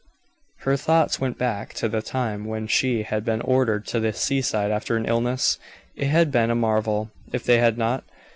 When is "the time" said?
1.87-2.45